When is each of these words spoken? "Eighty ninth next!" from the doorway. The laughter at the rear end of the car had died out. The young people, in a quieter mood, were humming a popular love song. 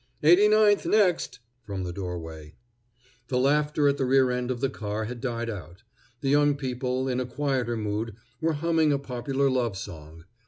"Eighty 0.23 0.47
ninth 0.47 0.87
next!" 0.87 1.37
from 1.63 1.83
the 1.83 1.93
doorway. 1.93 2.55
The 3.27 3.37
laughter 3.37 3.87
at 3.87 3.97
the 3.97 4.05
rear 4.05 4.31
end 4.31 4.49
of 4.49 4.59
the 4.59 4.67
car 4.71 5.05
had 5.05 5.21
died 5.21 5.47
out. 5.47 5.83
The 6.21 6.29
young 6.29 6.55
people, 6.55 7.07
in 7.07 7.19
a 7.19 7.25
quieter 7.27 7.77
mood, 7.77 8.15
were 8.41 8.53
humming 8.53 8.91
a 8.91 8.97
popular 8.97 9.47
love 9.47 9.77
song. 9.77 10.23